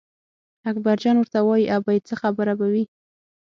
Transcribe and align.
اکبرجان 0.69 1.15
ورته 1.17 1.39
وایي 1.43 1.65
ابۍ 1.77 1.97
څه 2.07 2.13
خبره 2.21 2.53
به 2.59 2.67
وي. 2.73 2.83